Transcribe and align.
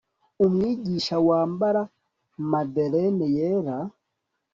Umwigisha 0.45 1.15
wambara 1.27 1.81
Madeleine 2.51 3.25
yera 3.35 3.77